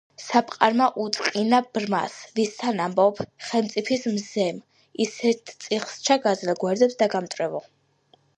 [0.25, 3.21] საპყარმა უწყინა ბრმას: ვისთან ამბობ?
[3.51, 4.59] ხელმწიფის მზემ,
[5.07, 7.63] ისეთ წიხლს ჩაგაზელ, გვერდებს დაგამტვრევო!